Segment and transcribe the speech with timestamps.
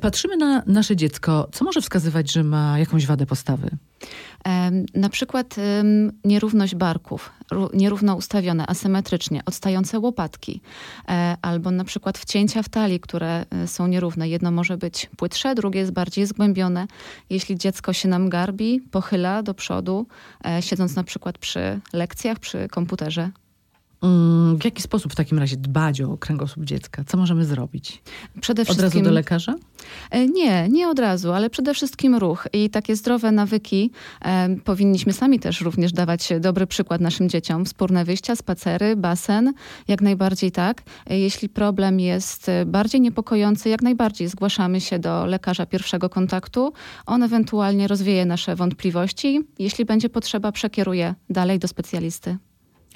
[0.00, 1.48] Patrzymy na nasze dziecko.
[1.52, 3.70] Co może wskazywać, że ma jakąś wadę postawy?
[4.94, 5.56] Na przykład
[6.24, 7.32] nierówność barków,
[7.74, 10.60] nierówno ustawione, asymetrycznie, odstające łopatki,
[11.08, 14.28] e, albo na przykład wcięcia w talii, które e, są nierówne.
[14.28, 16.86] Jedno może być płytsze, drugie jest bardziej zgłębione.
[17.30, 20.06] Jeśli dziecko się nam garbi, pochyla do przodu,
[20.44, 23.30] e, siedząc na przykład przy lekcjach, przy komputerze,
[24.58, 27.04] w jaki sposób w takim razie dbać o kręgosłup dziecka?
[27.04, 28.02] Co możemy zrobić?
[28.40, 28.86] Przede wszystkim...
[28.86, 29.54] Od razu do lekarza?
[30.10, 33.90] E, nie, nie od razu, ale przede wszystkim ruch i takie zdrowe nawyki.
[34.24, 37.64] E, powinniśmy sami też również dawać dobry przykład naszym dzieciom.
[37.64, 39.52] Wspólne wyjścia, spacery, basen,
[39.88, 40.82] jak najbardziej tak.
[41.06, 46.72] E, jeśli problem jest bardziej niepokojący, jak najbardziej zgłaszamy się do lekarza pierwszego kontaktu.
[47.06, 49.40] On ewentualnie rozwieje nasze wątpliwości.
[49.58, 52.38] Jeśli będzie potrzeba, przekieruje dalej do specjalisty.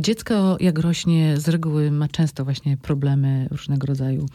[0.00, 4.26] Dziecko, jak rośnie, z reguły ma często właśnie problemy różnego rodzaju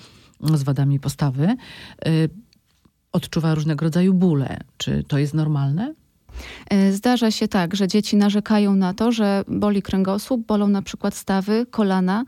[0.41, 1.55] z wadami postawy.
[2.07, 2.29] Y,
[3.11, 4.59] odczuwa różnego rodzaju bóle.
[4.77, 5.93] Czy to jest normalne?
[6.73, 11.15] Y, zdarza się tak, że dzieci narzekają na to, że boli kręgosłup, bolą na przykład
[11.15, 12.25] stawy, kolana.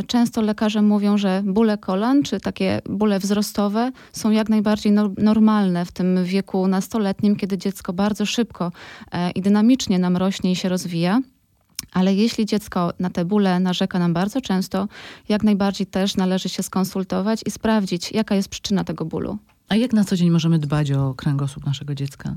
[0.00, 5.84] Y, często lekarze mówią, że bóle kolan czy takie bóle wzrostowe są jak najbardziej normalne
[5.84, 8.72] w tym wieku nastoletnim, kiedy dziecko bardzo szybko
[9.34, 11.20] i dynamicznie nam rośnie i się rozwija.
[11.92, 14.88] Ale jeśli dziecko na te bóle narzeka nam bardzo często,
[15.28, 19.38] jak najbardziej też należy się skonsultować i sprawdzić, jaka jest przyczyna tego bólu.
[19.68, 22.34] A jak na co dzień możemy dbać o kręgosłup naszego dziecka?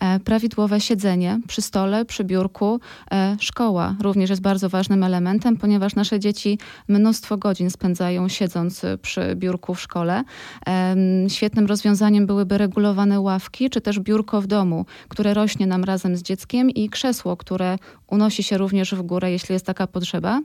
[0.00, 2.80] E, prawidłowe siedzenie przy stole, przy biurku.
[3.10, 9.36] E, szkoła również jest bardzo ważnym elementem, ponieważ nasze dzieci mnóstwo godzin spędzają siedząc przy
[9.36, 10.24] biurku w szkole.
[10.68, 10.96] E,
[11.28, 16.22] świetnym rozwiązaniem byłyby regulowane ławki, czy też biurko w domu, które rośnie nam razem z
[16.22, 20.40] dzieckiem i krzesło, które unosi się również w górę, jeśli jest taka potrzeba.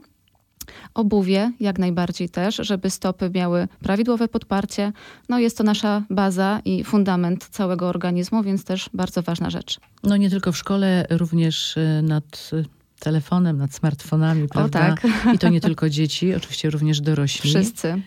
[0.94, 4.92] Obuwie jak najbardziej też, żeby stopy miały prawidłowe podparcie.
[5.28, 9.80] No jest to nasza baza i fundament całego organizmu, więc też bardzo ważna rzecz.
[10.02, 12.64] No nie tylko w szkole, również y, nad y,
[12.98, 14.80] telefonem, nad smartfonami, prawda?
[14.80, 15.06] O, tak.
[15.34, 17.50] I to nie tylko dzieci, oczywiście również dorośli.
[17.50, 18.02] Wszyscy.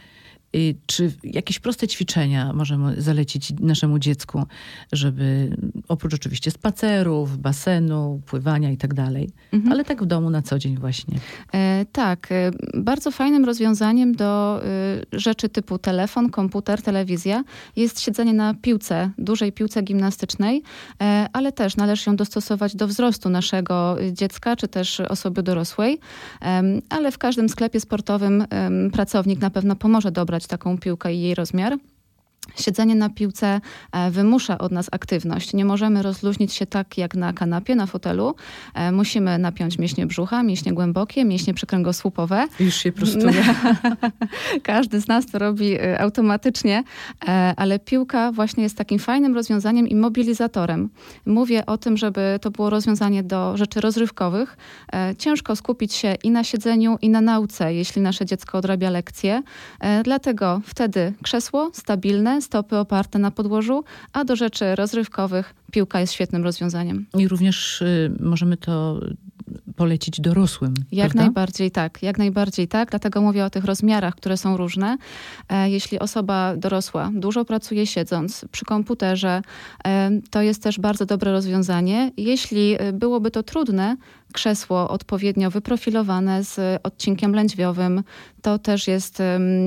[0.85, 4.44] Czy jakieś proste ćwiczenia możemy zalecić naszemu dziecku,
[4.91, 5.57] żeby
[5.88, 9.72] oprócz oczywiście spacerów, basenu, pływania i tak dalej, mhm.
[9.72, 11.19] ale tak w domu na co dzień właśnie?
[11.53, 17.44] E, tak, e, bardzo fajnym rozwiązaniem do e, rzeczy typu telefon, komputer, telewizja
[17.75, 20.63] jest siedzenie na piłce, dużej piłce gimnastycznej,
[21.01, 26.00] e, ale też należy ją dostosować do wzrostu naszego dziecka czy też osoby dorosłej,
[26.90, 28.46] ale w każdym sklepie sportowym
[28.94, 31.78] pracownik na pewno pomoże dobrać taką piłkę i jej rozmiar.
[32.56, 35.53] Siedzenie na piłce e, wymusza od nas aktywność.
[35.53, 38.35] Nie możemy rozluźnić się tak jak na kanapie, na fotelu.
[38.74, 42.47] E, musimy napiąć mięśnie brzucha, mięśnie głębokie, mięśnie przykręgosłupowe.
[42.59, 43.44] Już się prostuje.
[44.63, 46.84] Każdy z nas to robi e, automatycznie,
[47.58, 50.90] ale piłka właśnie jest takim fajnym rozwiązaniem i mobilizatorem.
[51.25, 54.58] Mówię o tym, żeby to było rozwiązanie do rzeczy rozrywkowych.
[55.18, 59.44] Ciężko skupić się i na siedzeniu, i na nauce, jeśli nasze dziecko odrabia lekcje.
[60.03, 63.83] Dlatego wtedy krzesło stabilne, stopy oparte na podłożu,
[64.13, 67.05] a do rzeczy rozrywkowych piłka jest świetnym rozwiązaniem.
[67.17, 68.99] I również y, możemy to
[69.75, 70.73] polecić dorosłym.
[70.91, 71.21] Jak prawda?
[71.21, 72.89] najbardziej tak, jak najbardziej tak.
[72.89, 74.97] Dlatego mówię o tych rozmiarach, które są różne.
[75.49, 79.41] E, jeśli osoba dorosła dużo pracuje siedząc przy komputerze,
[79.85, 82.11] e, to jest też bardzo dobre rozwiązanie.
[82.17, 83.97] Jeśli e, byłoby to trudne,
[84.33, 88.03] krzesło odpowiednio wyprofilowane z odcinkiem lędźwiowym,
[88.41, 89.21] to też jest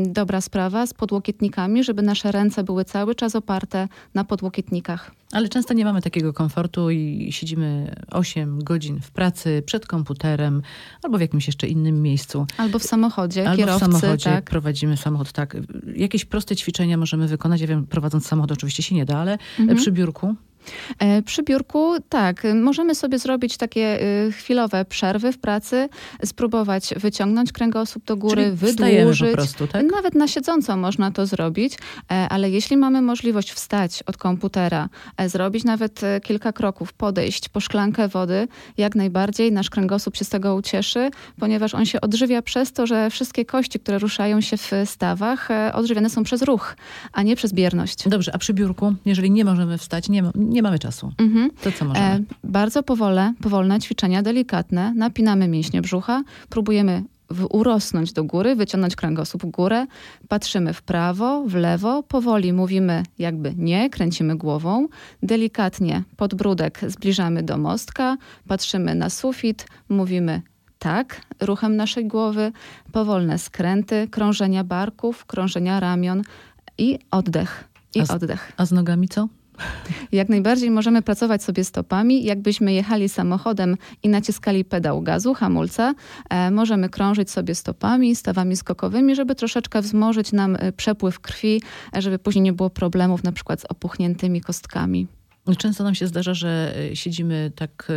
[0.06, 5.10] dobra sprawa z podłokietnikami, żeby nasze ręce były cały czas oparte na podłokietnikach.
[5.32, 10.62] Ale często nie mamy takiego komfortu i siedzimy 8 godzin w pracy przed komputerem
[11.02, 12.46] albo w jakimś jeszcze innym miejscu.
[12.56, 14.44] Albo w samochodzie, albo kierowcy, w samochodzie tak.
[14.44, 15.56] prowadzimy samochód, tak.
[15.96, 17.60] Jakieś proste ćwiczenia możemy wykonać.
[17.60, 19.78] Ja wiem, prowadząc samochód oczywiście się nie da, ale mhm.
[19.78, 20.34] przy biurku
[21.24, 25.88] przy biurku tak, możemy sobie zrobić takie y, chwilowe przerwy w pracy,
[26.24, 29.30] spróbować wyciągnąć kręgosłup do góry, Czyli wydłużyć.
[29.30, 29.86] Po prostu, tak?
[29.92, 35.28] Nawet na siedząco można to zrobić, e, ale jeśli mamy możliwość wstać od komputera, e,
[35.28, 38.48] zrobić nawet kilka kroków, podejść po szklankę wody,
[38.78, 43.10] jak najbardziej nasz kręgosłup się z tego ucieszy, ponieważ on się odżywia przez to, że
[43.10, 46.76] wszystkie kości, które ruszają się w stawach, odżywiane są przez ruch,
[47.12, 48.08] a nie przez bierność.
[48.08, 51.12] Dobrze, a przy biurku, jeżeli nie możemy wstać, nie, nie mamy czasu.
[51.18, 51.50] Mhm.
[51.62, 52.06] To co możemy?
[52.06, 54.94] E, bardzo powolne, powolne ćwiczenia, delikatne.
[54.96, 57.04] Napinamy mięśnie brzucha, próbujemy
[57.50, 59.86] urosnąć do góry, wyciągnąć kręgosłup w górę,
[60.28, 64.88] patrzymy w prawo, w lewo, powoli mówimy jakby nie, kręcimy głową,
[65.22, 68.16] delikatnie podbródek zbliżamy do mostka,
[68.48, 70.42] patrzymy na sufit, mówimy
[70.78, 72.52] tak, ruchem naszej głowy,
[72.92, 76.22] powolne skręty, krążenia barków, krążenia ramion
[76.78, 78.52] i oddech i a z, oddech.
[78.56, 79.28] A z nogami co?
[80.12, 82.24] Jak najbardziej możemy pracować sobie stopami.
[82.24, 85.94] Jakbyśmy jechali samochodem i naciskali pedał gazu, hamulca,
[86.30, 91.62] e, możemy krążyć sobie stopami, stawami skokowymi, żeby troszeczkę wzmożyć nam e, przepływ krwi,
[91.96, 95.06] e, żeby później nie było problemów na przykład z opuchniętymi kostkami.
[95.58, 97.92] Często nam się zdarza, że e, siedzimy tak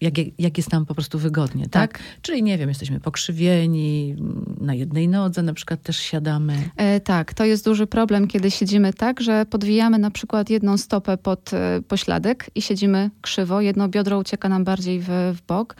[0.00, 1.92] jak, jak jest nam po prostu wygodnie, tak?
[1.92, 2.02] tak?
[2.22, 4.16] Czyli nie wiem, jesteśmy pokrzywieni,
[4.60, 6.70] na jednej nodze na przykład też siadamy.
[6.76, 11.16] E, tak, to jest duży problem, kiedy siedzimy tak, że podwijamy na przykład jedną stopę
[11.16, 15.76] pod e, pośladek i siedzimy krzywo, jedno biodro ucieka nam bardziej w, w bok.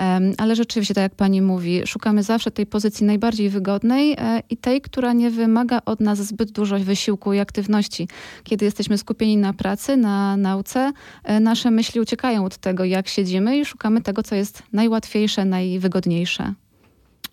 [0.00, 4.56] E, ale rzeczywiście, tak jak pani mówi, szukamy zawsze tej pozycji najbardziej wygodnej e, i
[4.56, 8.08] tej, która nie wymaga od nas zbyt dużo wysiłku i aktywności.
[8.44, 10.92] Kiedy jesteśmy skupieni na pracy, na nauce,
[11.24, 16.54] e, nasze myśli uciekają od tego, jak siedzimy i szukamy tego, co jest najłatwiejsze, najwygodniejsze.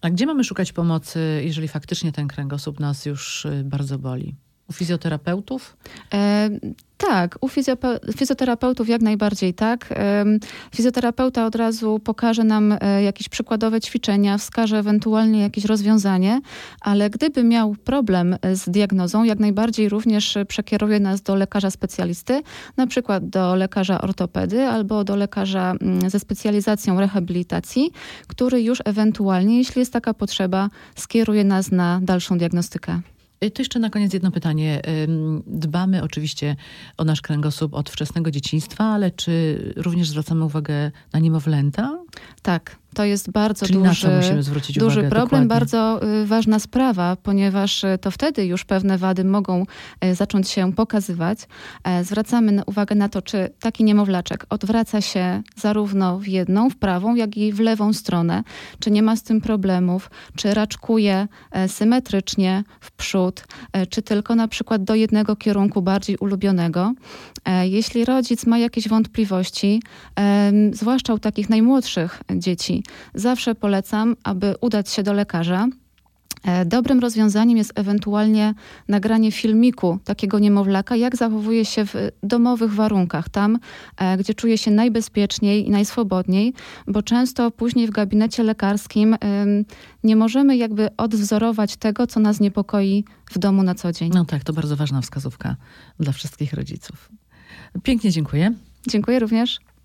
[0.02, 4.36] A gdzie mamy szukać pomocy, jeżeli faktycznie ten kręgosłup nas już y, bardzo boli?
[4.70, 5.78] U fizjoterapeutów?
[6.14, 6.50] E,
[7.08, 7.50] tak, u
[8.18, 9.94] fizjoterapeutów jak najbardziej tak.
[10.76, 16.42] Fizjoterapeuta od razu pokaże nam e, jakieś przykładowe ćwiczenia, wskaże ewentualnie jakieś rozwiązanie,
[16.82, 22.42] ale gdyby miał problem z diagnozą, jak najbardziej również przekieruje nas do lekarza specjalisty,
[22.78, 27.92] na przykład do lekarza ortopedy albo do lekarza mm, ze specjalizacją rehabilitacji,
[28.28, 33.02] który już ewentualnie, jeśli jest taka potrzeba, skieruje nas na dalszą diagnostykę.
[33.46, 34.82] Y, to jeszcze na koniec jedno pytanie.
[35.48, 36.56] Dbamy oczywiście
[36.98, 42.00] o nasz kręgosłup od wczesnego dzieciństwa, ale czy również zwracamy uwagę na niemowlęta?
[42.42, 44.08] Tak, to jest bardzo Czyli duży,
[44.76, 45.48] duży problem, dokładnie?
[45.48, 49.66] bardzo y, ważna sprawa, ponieważ y, to wtedy już pewne wady mogą
[50.06, 51.40] y, zacząć się pokazywać.
[51.84, 57.16] E, zwracamy uwagę na to, czy taki niemowlaczek odwraca się zarówno w jedną, w prawą,
[57.16, 58.44] jak i w lewą stronę,
[58.80, 63.44] czy nie ma z tym problemów, czy raczkuje e, symetrycznie w przód,
[63.74, 66.94] e, czy tylko na przykład do jednego kierunku bardziej ulubionego.
[67.64, 69.82] Jeśli rodzic ma jakieś wątpliwości,
[70.72, 72.79] zwłaszcza u takich najmłodszych dzieci,
[73.14, 75.68] zawsze polecam, aby udać się do lekarza.
[76.44, 78.54] E, dobrym rozwiązaniem jest ewentualnie
[78.88, 81.94] nagranie filmiku takiego niemowlaka, jak zachowuje się w
[82.24, 83.60] domowych warunkach, tam,
[83.98, 86.54] e, gdzie czuje się najbezpieczniej i najswobodniej,
[86.88, 89.16] bo często później w gabinecie lekarskim
[90.04, 94.12] nie możemy jakby odwzorować tego, co nas niepokoi w domu na co dzień.
[94.14, 95.56] No tak, to bardzo ważna wskazówka
[96.00, 97.10] dla wszystkich rodziców.
[97.84, 98.54] Pięknie dziękuję.
[98.88, 99.60] Dziękuję również.